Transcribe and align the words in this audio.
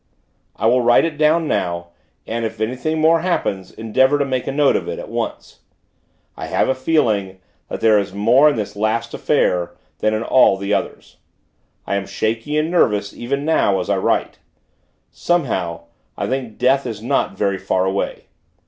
I 0.55 0.65
will 0.65 0.81
write 0.81 1.05
it 1.05 1.15
down 1.15 1.47
now, 1.47 1.89
and, 2.25 2.43
if 2.43 2.59
anything 2.59 2.99
more 2.99 3.19
happens, 3.19 3.69
endeavor 3.69 4.17
to 4.17 4.25
make 4.25 4.47
a 4.47 4.51
note 4.51 4.75
of 4.75 4.89
it, 4.89 4.97
at 4.97 5.09
once. 5.09 5.59
I 6.35 6.47
have 6.47 6.67
a 6.67 6.73
feeling, 6.73 7.37
that 7.69 7.81
there 7.81 7.99
is 7.99 8.11
more 8.11 8.49
in 8.49 8.55
this 8.55 8.75
last 8.75 9.13
affair, 9.13 9.75
than 9.99 10.15
in 10.15 10.23
all 10.23 10.57
those 10.57 10.71
others. 10.73 11.17
I 11.85 11.97
am 11.97 12.07
shaky 12.07 12.57
and 12.57 12.71
nervous, 12.71 13.13
even 13.13 13.45
now, 13.45 13.79
as 13.79 13.91
I 13.91 13.97
write. 13.97 14.39
Somehow, 15.11 15.81
I 16.17 16.25
think 16.25 16.57
death 16.57 16.87
is 16.87 17.03
not 17.03 17.37
very 17.37 17.59
far 17.59 17.85
away. 17.85 18.23